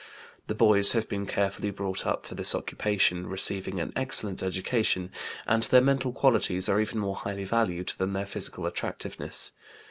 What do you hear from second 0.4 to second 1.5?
The boys have been